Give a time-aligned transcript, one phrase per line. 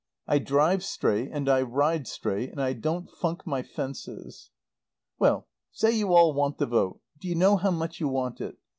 [0.25, 1.29] I drive straight.
[1.31, 2.49] And I ride straight.
[2.49, 4.49] And I don't funk my fences.
[5.19, 7.01] "Well say you all want the vote.
[7.19, 8.57] Do you know how much you want it?